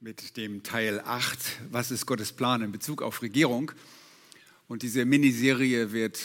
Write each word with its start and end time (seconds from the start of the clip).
mit 0.00 0.36
dem 0.36 0.62
Teil 0.62 1.00
8, 1.00 1.38
was 1.70 1.90
ist 1.90 2.04
Gottes 2.04 2.30
Plan 2.30 2.60
in 2.60 2.70
Bezug 2.70 3.00
auf 3.00 3.22
Regierung. 3.22 3.72
Und 4.68 4.82
diese 4.82 5.06
Miniserie 5.06 5.90
wird 5.90 6.20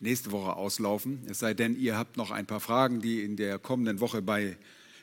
nächste 0.00 0.32
Woche 0.32 0.56
auslaufen, 0.56 1.20
es 1.28 1.38
sei 1.38 1.52
denn, 1.52 1.78
ihr 1.78 1.98
habt 1.98 2.16
noch 2.16 2.30
ein 2.30 2.46
paar 2.46 2.60
Fragen, 2.60 3.02
die 3.02 3.22
in 3.22 3.36
der 3.36 3.58
kommenden 3.58 4.00
Woche 4.00 4.22
bei 4.22 4.56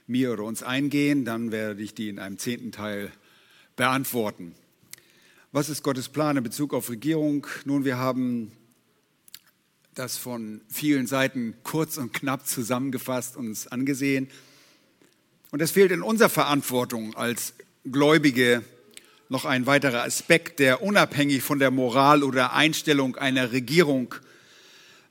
mir 0.07 0.33
oder 0.33 0.43
uns 0.43 0.63
eingehen, 0.63 1.23
dann 1.23 1.51
werde 1.51 1.83
ich 1.83 1.93
die 1.93 2.09
in 2.09 2.17
einem 2.17 2.39
zehnten 2.39 2.71
Teil 2.71 3.11
beantworten. 3.75 4.55
Was 5.52 5.70
ist 5.70 5.84
Gottes 5.84 6.10
Plan 6.10 6.36
in 6.36 6.44
Bezug 6.44 6.73
auf 6.73 6.89
Regierung? 6.89 7.46
Nun, 7.66 7.86
wir 7.86 8.00
haben 8.00 8.52
das 9.94 10.18
von 10.18 10.62
vielen 10.68 11.05
Seiten 11.05 11.54
kurz 11.62 11.98
und 11.98 12.12
knapp 12.12 12.48
zusammengefasst 12.48 13.38
uns 13.38 13.68
angesehen. 13.68 14.30
Und 15.52 15.62
es 15.62 15.70
fehlt 15.70 15.91
in 15.91 16.02
unserer 16.02 16.30
Verantwortung 16.30 17.16
als 17.16 17.54
Gläubige 17.89 18.63
noch 19.29 19.46
ein 19.46 19.65
weiterer 19.65 20.04
Aspekt, 20.04 20.60
der 20.60 20.82
unabhängig 20.82 21.42
von 21.42 21.60
der 21.60 21.71
Moral 21.71 22.23
oder 22.23 22.54
Einstellung 22.54 23.15
einer 23.15 23.51
Regierung 23.51 24.15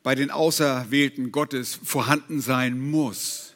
bei 0.03 0.15
den 0.15 0.31
Auserwählten 0.31 1.33
Gottes 1.33 1.79
vorhanden 1.83 2.41
sein 2.41 2.79
muss. 2.79 3.55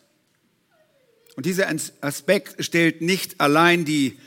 Und 1.37 1.47
dieser 1.47 1.69
Aspekt 2.01 2.65
stellt 2.65 3.03
nicht 3.03 3.41
allein 3.41 3.85
die 3.85 4.19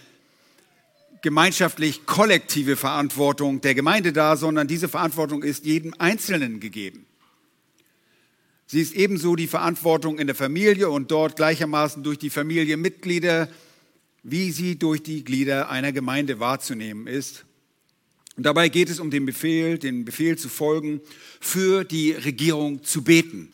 gemeinschaftlich 1.21 2.05
kollektive 2.05 2.75
Verantwortung 2.75 3.61
der 3.61 3.75
Gemeinde 3.75 4.13
dar, 4.13 4.37
sondern 4.37 4.67
diese 4.67 4.87
Verantwortung 4.87 5.43
ist 5.43 5.65
jedem 5.65 5.93
Einzelnen 5.97 6.59
gegeben. 6.59 7.05
Sie 8.67 8.81
ist 8.81 8.93
ebenso 8.93 9.35
die 9.35 9.47
Verantwortung 9.47 10.19
in 10.19 10.27
der 10.27 10.35
Familie 10.35 10.89
und 10.89 11.11
dort 11.11 11.35
gleichermaßen 11.35 12.03
durch 12.03 12.19
die 12.19 12.29
Familienmitglieder 12.29 13.49
wie 14.23 14.51
sie 14.51 14.77
durch 14.77 15.03
die 15.03 15.23
Glieder 15.23 15.69
einer 15.69 15.91
Gemeinde 15.91 16.39
wahrzunehmen 16.39 17.07
ist. 17.07 17.45
Und 18.35 18.43
dabei 18.43 18.69
geht 18.69 18.89
es 18.89 18.99
um 18.99 19.11
den 19.11 19.25
Befehl, 19.25 19.77
den 19.77 20.05
Befehl 20.05 20.37
zu 20.37 20.49
folgen, 20.49 21.01
für 21.39 21.83
die 21.83 22.11
Regierung 22.11 22.83
zu 22.83 23.03
beten. 23.03 23.51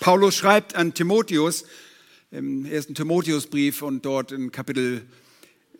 Paulus 0.00 0.34
schreibt 0.34 0.74
an 0.74 0.94
Timotheus 0.94 1.64
im 2.30 2.64
ersten 2.64 2.94
Timotheusbrief 2.94 3.82
und 3.82 4.04
dort 4.04 4.32
in 4.32 4.50
Kapitel 4.52 5.02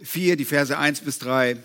4, 0.02 0.36
die 0.36 0.44
Verse 0.44 0.76
1 0.76 1.00
bis 1.00 1.18
3, 1.18 1.56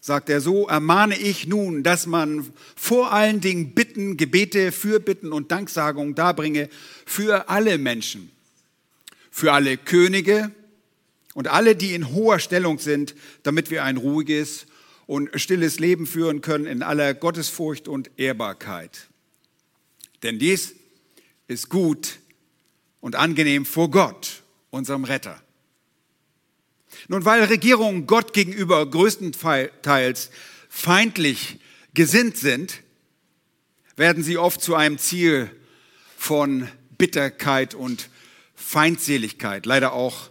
sagt 0.00 0.30
er 0.30 0.40
so, 0.40 0.66
ermahne 0.66 1.16
ich 1.16 1.46
nun, 1.46 1.82
dass 1.82 2.06
man 2.06 2.50
vor 2.74 3.12
allen 3.12 3.40
Dingen 3.40 3.74
Bitten, 3.74 4.16
Gebete, 4.16 4.72
Fürbitten 4.72 5.32
und 5.32 5.52
Danksagungen 5.52 6.14
darbringe 6.14 6.68
für 7.04 7.48
alle 7.48 7.78
Menschen, 7.78 8.30
für 9.30 9.52
alle 9.52 9.76
Könige, 9.76 10.50
und 11.34 11.48
alle, 11.48 11.76
die 11.76 11.94
in 11.94 12.10
hoher 12.10 12.38
Stellung 12.38 12.78
sind, 12.78 13.14
damit 13.42 13.70
wir 13.70 13.84
ein 13.84 13.96
ruhiges 13.96 14.66
und 15.06 15.30
stilles 15.40 15.78
Leben 15.78 16.06
führen 16.06 16.40
können 16.40 16.66
in 16.66 16.82
aller 16.82 17.14
Gottesfurcht 17.14 17.88
und 17.88 18.10
Ehrbarkeit. 18.16 19.08
Denn 20.22 20.38
dies 20.38 20.74
ist 21.48 21.68
gut 21.68 22.18
und 23.00 23.16
angenehm 23.16 23.66
vor 23.66 23.90
Gott, 23.90 24.42
unserem 24.70 25.04
Retter. 25.04 25.42
Nun, 27.08 27.24
weil 27.24 27.42
Regierungen 27.44 28.06
Gott 28.06 28.32
gegenüber 28.32 28.88
größtenteils 28.88 30.30
feindlich 30.68 31.58
gesinnt 31.94 32.36
sind, 32.36 32.82
werden 33.96 34.22
sie 34.22 34.38
oft 34.38 34.62
zu 34.62 34.74
einem 34.74 34.98
Ziel 34.98 35.50
von 36.16 36.68
Bitterkeit 36.96 37.74
und 37.74 38.08
Feindseligkeit, 38.54 39.66
leider 39.66 39.92
auch 39.92 40.30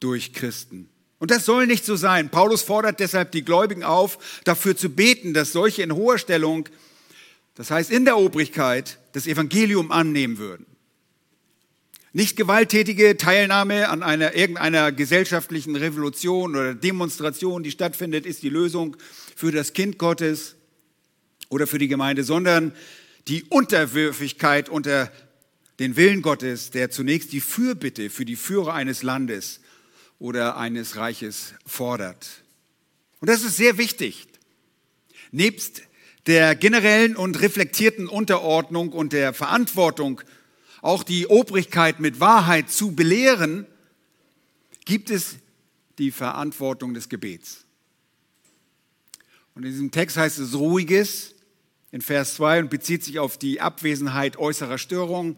durch 0.00 0.32
Christen. 0.32 0.88
Und 1.18 1.30
das 1.30 1.46
soll 1.46 1.66
nicht 1.66 1.84
so 1.84 1.96
sein. 1.96 2.28
Paulus 2.28 2.62
fordert 2.62 3.00
deshalb 3.00 3.32
die 3.32 3.44
Gläubigen 3.44 3.84
auf, 3.84 4.42
dafür 4.44 4.76
zu 4.76 4.90
beten, 4.90 5.32
dass 5.32 5.52
solche 5.52 5.82
in 5.82 5.94
hoher 5.94 6.18
Stellung, 6.18 6.68
das 7.54 7.70
heißt 7.70 7.90
in 7.90 8.04
der 8.04 8.18
Obrigkeit, 8.18 8.98
das 9.12 9.26
Evangelium 9.26 9.90
annehmen 9.92 10.38
würden. 10.38 10.66
Nicht 12.12 12.36
gewalttätige 12.36 13.16
Teilnahme 13.16 13.88
an 13.88 14.02
einer, 14.02 14.34
irgendeiner 14.34 14.92
gesellschaftlichen 14.92 15.76
Revolution 15.76 16.56
oder 16.56 16.74
Demonstration, 16.74 17.62
die 17.62 17.70
stattfindet, 17.70 18.24
ist 18.24 18.42
die 18.42 18.48
Lösung 18.48 18.96
für 19.34 19.52
das 19.52 19.74
Kind 19.74 19.98
Gottes 19.98 20.56
oder 21.48 21.66
für 21.66 21.78
die 21.78 21.88
Gemeinde, 21.88 22.24
sondern 22.24 22.72
die 23.28 23.44
Unterwürfigkeit 23.44 24.68
unter 24.68 25.10
den 25.78 25.96
Willen 25.96 26.22
Gottes, 26.22 26.70
der 26.70 26.90
zunächst 26.90 27.32
die 27.32 27.40
Fürbitte 27.40 28.08
für 28.08 28.24
die 28.24 28.36
Führer 28.36 28.72
eines 28.72 29.02
Landes 29.02 29.60
oder 30.18 30.56
eines 30.56 30.96
Reiches 30.96 31.54
fordert. 31.66 32.42
Und 33.20 33.28
das 33.28 33.42
ist 33.42 33.56
sehr 33.56 33.78
wichtig. 33.78 34.26
Nebst 35.30 35.82
der 36.26 36.54
generellen 36.54 37.16
und 37.16 37.40
reflektierten 37.40 38.08
Unterordnung 38.08 38.92
und 38.92 39.12
der 39.12 39.32
Verantwortung, 39.32 40.20
auch 40.82 41.02
die 41.02 41.26
Obrigkeit 41.26 42.00
mit 42.00 42.20
Wahrheit 42.20 42.70
zu 42.70 42.92
belehren, 42.92 43.66
gibt 44.84 45.10
es 45.10 45.36
die 45.98 46.10
Verantwortung 46.10 46.94
des 46.94 47.08
Gebets. 47.08 47.64
Und 49.54 49.64
in 49.64 49.70
diesem 49.70 49.90
Text 49.90 50.16
heißt 50.16 50.38
es 50.38 50.54
ruhiges 50.54 51.34
in 51.90 52.02
Vers 52.02 52.34
2 52.34 52.60
und 52.60 52.70
bezieht 52.70 53.04
sich 53.04 53.18
auf 53.18 53.38
die 53.38 53.60
Abwesenheit 53.60 54.36
äußerer 54.36 54.78
Störungen 54.78 55.36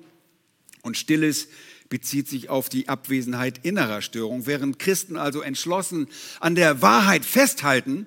und 0.83 0.97
stilles 0.97 1.49
bezieht 1.89 2.29
sich 2.29 2.49
auf 2.49 2.69
die 2.69 2.89
Abwesenheit 2.89 3.65
innerer 3.65 4.03
Störung. 4.03 4.47
Während 4.47 4.79
Christen 4.79 5.17
also 5.17 5.41
entschlossen 5.41 6.09
an 6.41 6.55
der 6.55 6.83
Wahrheit 6.83 7.25
festhalten, 7.25 8.07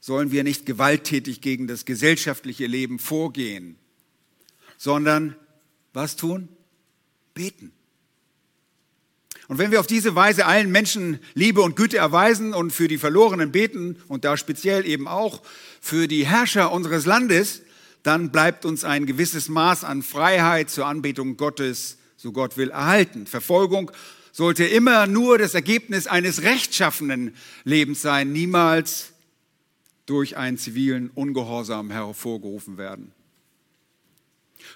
sollen 0.00 0.30
wir 0.32 0.44
nicht 0.44 0.66
gewalttätig 0.66 1.40
gegen 1.40 1.66
das 1.66 1.84
gesellschaftliche 1.84 2.66
Leben 2.66 2.98
vorgehen, 2.98 3.76
sondern 4.78 5.36
was 5.92 6.16
tun? 6.16 6.48
Beten. 7.34 7.72
Und 9.48 9.58
wenn 9.58 9.72
wir 9.72 9.80
auf 9.80 9.86
diese 9.86 10.14
Weise 10.14 10.46
allen 10.46 10.70
Menschen 10.70 11.18
Liebe 11.34 11.60
und 11.60 11.74
Güte 11.74 11.96
erweisen 11.96 12.54
und 12.54 12.72
für 12.72 12.86
die 12.86 12.98
Verlorenen 12.98 13.50
beten 13.50 13.96
und 14.06 14.24
da 14.24 14.36
speziell 14.36 14.86
eben 14.86 15.08
auch 15.08 15.42
für 15.80 16.06
die 16.06 16.24
Herrscher 16.24 16.70
unseres 16.70 17.04
Landes, 17.04 17.62
dann 18.02 18.30
bleibt 18.30 18.64
uns 18.64 18.84
ein 18.84 19.06
gewisses 19.06 19.48
Maß 19.48 19.84
an 19.84 20.02
Freiheit 20.02 20.70
zur 20.70 20.86
Anbetung 20.86 21.36
Gottes 21.36 21.98
so 22.20 22.32
Gott 22.32 22.58
will, 22.58 22.68
erhalten. 22.68 23.26
Verfolgung 23.26 23.90
sollte 24.30 24.64
immer 24.64 25.06
nur 25.06 25.38
das 25.38 25.54
Ergebnis 25.54 26.06
eines 26.06 26.42
rechtschaffenen 26.42 27.34
Lebens 27.64 28.02
sein, 28.02 28.30
niemals 28.30 29.12
durch 30.04 30.36
einen 30.36 30.58
zivilen 30.58 31.08
Ungehorsam 31.14 31.90
hervorgerufen 31.90 32.76
werden. 32.76 33.12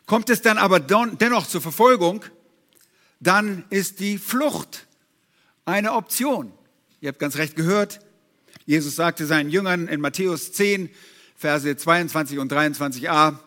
Kommt 0.07 0.31
es 0.31 0.41
dann 0.41 0.57
aber 0.57 0.81
dennoch 0.81 1.47
zur 1.47 1.61
Verfolgung, 1.61 2.25
dann 3.21 3.65
ist 3.69 4.01
die 4.01 4.17
Flucht 4.17 4.87
eine 5.67 5.93
Option. 5.93 6.51
Ihr 7.03 7.09
habt 7.09 7.19
ganz 7.19 7.37
recht 7.37 7.57
gehört, 7.57 8.01
Jesus 8.65 8.97
sagte 8.97 9.27
seinen 9.27 9.51
Jüngern 9.51 9.89
in 9.89 10.01
Matthäus 10.01 10.53
10, 10.53 10.89
Verse 11.37 11.77
22 11.77 12.39
und 12.39 12.51
23a, 12.51 13.39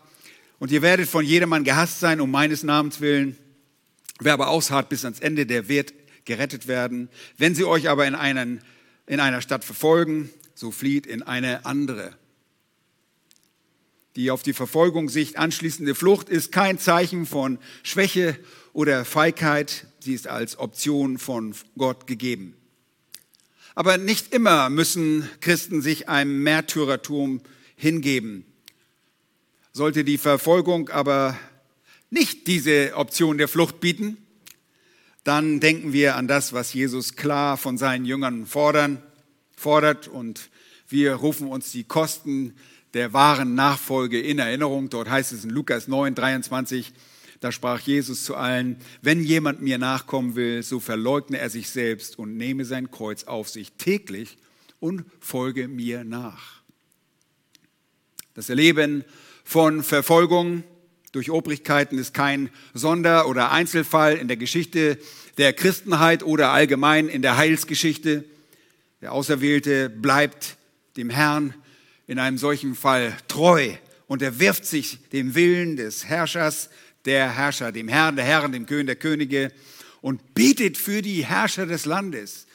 und 0.59 0.71
ihr 0.71 0.83
werdet 0.83 1.09
von 1.09 1.25
jedermann 1.25 1.63
gehasst 1.63 1.99
sein 1.99 2.21
um 2.21 2.29
meines 2.29 2.61
Namens 2.61 3.01
willen, 3.01 3.37
Wer 4.19 4.33
aber 4.33 4.49
ausharrt 4.49 4.89
bis 4.89 5.03
ans 5.03 5.19
Ende, 5.19 5.45
der 5.45 5.67
wird 5.67 5.93
gerettet 6.25 6.67
werden. 6.67 7.09
Wenn 7.37 7.55
sie 7.55 7.65
euch 7.65 7.89
aber 7.89 8.05
in, 8.07 8.15
einen, 8.15 8.61
in 9.05 9.19
einer 9.19 9.41
Stadt 9.41 9.63
verfolgen, 9.63 10.29
so 10.53 10.71
flieht 10.71 11.05
in 11.05 11.23
eine 11.23 11.65
andere. 11.65 12.15
Die 14.15 14.31
auf 14.31 14.41
die 14.41 14.53
Verfolgung 14.53 15.09
sich 15.09 15.37
anschließende 15.37 15.93
Flucht 15.93 16.27
ist 16.27 16.51
kein 16.51 16.79
Zeichen 16.79 17.27
von 17.27 17.59
Schwäche 17.83 18.37
oder 18.73 19.05
Feigheit. 19.05 19.85
Sie 19.99 20.13
ist 20.13 20.27
als 20.27 20.57
Option 20.57 21.19
von 21.19 21.53
Gott 21.77 22.07
gegeben. 22.07 22.55
Aber 23.75 23.99
nicht 23.99 24.33
immer 24.33 24.71
müssen 24.71 25.29
Christen 25.39 25.83
sich 25.83 26.09
einem 26.09 26.41
Märtyrertum 26.41 27.41
hingeben. 27.75 28.43
Sollte 29.71 30.03
die 30.03 30.17
Verfolgung 30.17 30.89
aber 30.89 31.37
nicht 32.09 32.47
diese 32.47 32.95
Option 32.95 33.37
der 33.37 33.47
Flucht 33.47 33.79
bieten, 33.79 34.17
dann 35.23 35.59
denken 35.59 35.91
wir 35.91 36.15
an 36.15 36.27
das, 36.27 36.53
was 36.53 36.73
Jesus 36.73 37.15
klar 37.15 37.57
von 37.57 37.77
seinen 37.77 38.05
Jüngern 38.05 38.45
fordern, 38.45 39.03
fordert 39.55 40.07
und 40.07 40.49
wir 40.87 41.15
rufen 41.15 41.49
uns 41.49 41.71
die 41.71 41.83
Kosten 41.83 42.55
der 42.93 43.11
wahren 43.11 43.53
Nachfolge 43.53 44.21
in 44.21 44.39
Erinnerung. 44.39 44.89
Dort 44.89 45.09
heißt 45.09 45.33
es 45.33 45.43
in 45.43 45.49
Lukas 45.49 45.89
9, 45.89 46.15
23, 46.15 46.93
da 47.41 47.51
sprach 47.51 47.81
Jesus 47.81 48.23
zu 48.23 48.35
allen, 48.35 48.77
wenn 49.01 49.21
jemand 49.21 49.61
mir 49.61 49.77
nachkommen 49.77 50.35
will, 50.35 50.63
so 50.63 50.79
verleugne 50.79 51.37
er 51.37 51.49
sich 51.49 51.69
selbst 51.69 52.17
und 52.17 52.37
nehme 52.37 52.65
sein 52.65 52.89
Kreuz 52.89 53.25
auf 53.25 53.49
sich 53.49 53.73
täglich 53.73 54.37
und 54.79 55.03
folge 55.19 55.67
mir 55.67 56.03
nach. 56.03 56.61
Das 58.33 58.49
Erleben 58.49 59.03
von 59.43 59.83
Verfolgung, 59.83 60.63
durch 61.17 61.31
Obrigkeiten 61.31 61.97
ist 61.97 62.13
kein 62.13 62.51
Sonder- 62.75 63.27
oder 63.27 63.51
Einzelfall 63.51 64.17
in 64.17 64.27
der 64.27 64.37
Geschichte 64.37 64.99
der 65.39 65.51
Christenheit 65.51 66.21
oder 66.21 66.51
allgemein 66.51 67.09
in 67.09 67.23
der 67.23 67.37
Heilsgeschichte. 67.37 68.23
Der 69.01 69.13
Auserwählte 69.13 69.89
bleibt 69.89 70.57
dem 70.95 71.09
Herrn 71.09 71.55
in 72.05 72.19
einem 72.19 72.37
solchen 72.37 72.75
Fall 72.75 73.17
treu 73.27 73.71
und 74.05 74.21
er 74.21 74.39
wirft 74.39 74.63
sich 74.65 74.99
dem 75.09 75.33
Willen 75.33 75.75
des 75.75 76.05
Herrschers, 76.05 76.69
der 77.05 77.35
Herrscher, 77.35 77.71
dem 77.71 77.87
Herrn, 77.87 78.15
der 78.15 78.25
Herren, 78.25 78.51
dem 78.51 78.67
König 78.67 78.85
der 78.85 78.95
Könige 78.95 79.51
und 80.01 80.35
betet 80.35 80.77
für 80.77 81.01
die 81.01 81.25
Herrscher 81.25 81.65
des 81.65 81.85
Landes, 81.85 82.45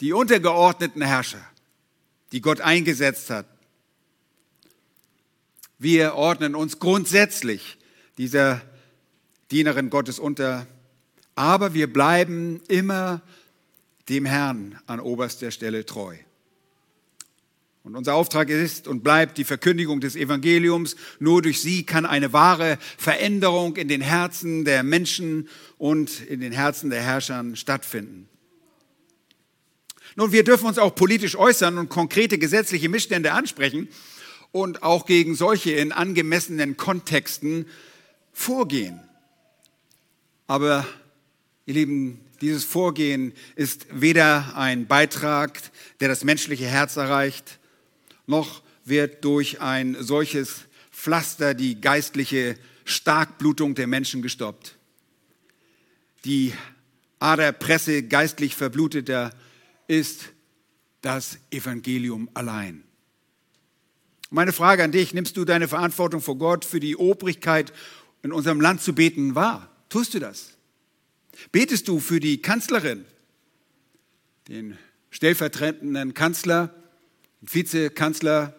die 0.00 0.12
untergeordneten 0.12 1.02
Herrscher, 1.02 1.46
die 2.32 2.40
Gott 2.40 2.60
eingesetzt 2.60 3.30
hat. 3.30 3.46
Wir 5.78 6.14
ordnen 6.14 6.56
uns 6.56 6.80
grundsätzlich 6.80 7.78
dieser 8.18 8.60
Dienerin 9.50 9.90
Gottes 9.90 10.18
unter, 10.18 10.66
aber 11.34 11.72
wir 11.72 11.90
bleiben 11.90 12.60
immer 12.68 13.22
dem 14.08 14.26
Herrn 14.26 14.78
an 14.86 15.00
oberster 15.00 15.50
Stelle 15.50 15.86
treu. 15.86 16.16
Und 17.84 17.96
unser 17.96 18.14
Auftrag 18.14 18.50
ist 18.50 18.86
und 18.86 19.02
bleibt 19.02 19.38
die 19.38 19.44
Verkündigung 19.44 20.00
des 20.00 20.14
Evangeliums. 20.14 20.96
Nur 21.20 21.40
durch 21.40 21.62
sie 21.62 21.84
kann 21.84 22.04
eine 22.04 22.34
wahre 22.34 22.76
Veränderung 22.98 23.76
in 23.76 23.88
den 23.88 24.02
Herzen 24.02 24.66
der 24.66 24.82
Menschen 24.82 25.48
und 25.78 26.20
in 26.20 26.40
den 26.40 26.52
Herzen 26.52 26.90
der 26.90 27.00
Herrscher 27.00 27.42
stattfinden. 27.54 28.28
Nun, 30.16 30.32
wir 30.32 30.44
dürfen 30.44 30.66
uns 30.66 30.78
auch 30.78 30.94
politisch 30.94 31.36
äußern 31.36 31.78
und 31.78 31.88
konkrete 31.88 32.36
gesetzliche 32.36 32.90
Missstände 32.90 33.32
ansprechen 33.32 33.88
und 34.52 34.82
auch 34.82 35.06
gegen 35.06 35.34
solche 35.34 35.70
in 35.70 35.92
angemessenen 35.92 36.76
Kontexten 36.76 37.66
vorgehen. 38.38 39.00
Aber, 40.46 40.86
ihr 41.66 41.74
Lieben, 41.74 42.20
dieses 42.40 42.64
Vorgehen 42.64 43.32
ist 43.56 43.86
weder 43.90 44.56
ein 44.56 44.86
Beitrag, 44.86 45.60
der 45.98 46.08
das 46.08 46.22
menschliche 46.22 46.66
Herz 46.66 46.96
erreicht, 46.96 47.58
noch 48.26 48.62
wird 48.84 49.24
durch 49.24 49.60
ein 49.60 49.96
solches 49.98 50.66
Pflaster 50.92 51.52
die 51.52 51.80
geistliche 51.80 52.56
Starkblutung 52.84 53.74
der 53.74 53.88
Menschen 53.88 54.22
gestoppt. 54.22 54.76
Die 56.24 56.54
Aderpresse 57.18 58.04
geistlich 58.04 58.54
verbluteter 58.54 59.32
ist 59.88 60.30
das 61.02 61.38
Evangelium 61.50 62.30
allein. 62.34 62.84
Meine 64.30 64.52
Frage 64.52 64.84
an 64.84 64.92
dich, 64.92 65.12
nimmst 65.12 65.36
du 65.36 65.44
deine 65.44 65.66
Verantwortung 65.66 66.20
vor 66.20 66.36
Gott 66.36 66.64
für 66.64 66.80
die 66.80 66.96
Obrigkeit 66.96 67.72
in 68.22 68.32
unserem 68.32 68.60
Land 68.60 68.82
zu 68.82 68.94
beten 68.94 69.34
wahr? 69.34 69.70
Tust 69.88 70.14
du 70.14 70.18
das? 70.18 70.56
Betest 71.52 71.88
du 71.88 72.00
für 72.00 72.20
die 72.20 72.42
Kanzlerin, 72.42 73.04
den 74.48 74.76
stellvertretenden 75.10 76.14
Kanzler, 76.14 76.74
Vizekanzler 77.40 78.54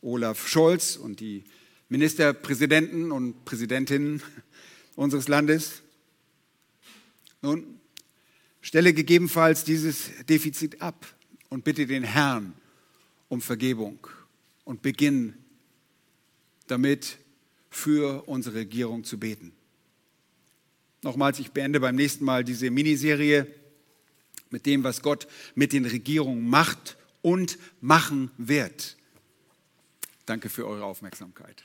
Olaf 0.00 0.48
Scholz 0.48 0.96
und 0.96 1.20
die 1.20 1.44
Ministerpräsidenten 1.88 3.12
und 3.12 3.44
Präsidentinnen 3.44 4.22
unseres 4.96 5.28
Landes. 5.28 5.82
Nun, 7.42 7.80
stelle 8.60 8.92
gegebenenfalls 8.92 9.64
dieses 9.64 10.10
Defizit 10.28 10.82
ab 10.82 11.06
und 11.48 11.64
bitte 11.64 11.86
den 11.86 12.02
Herrn 12.02 12.54
um 13.28 13.40
Vergebung 13.40 14.06
und 14.64 14.82
beginn 14.82 15.34
damit 16.66 17.18
für 17.76 18.26
unsere 18.26 18.56
Regierung 18.56 19.04
zu 19.04 19.18
beten. 19.18 19.52
Nochmals, 21.02 21.38
ich 21.38 21.52
beende 21.52 21.78
beim 21.78 21.94
nächsten 21.94 22.24
Mal 22.24 22.42
diese 22.42 22.70
Miniserie 22.70 23.46
mit 24.48 24.64
dem, 24.64 24.82
was 24.82 25.02
Gott 25.02 25.28
mit 25.54 25.74
den 25.74 25.84
Regierungen 25.84 26.48
macht 26.48 26.96
und 27.20 27.58
machen 27.82 28.30
wird. 28.38 28.96
Danke 30.24 30.48
für 30.48 30.66
eure 30.66 30.84
Aufmerksamkeit. 30.84 31.64